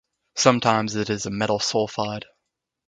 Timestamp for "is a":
1.11-1.29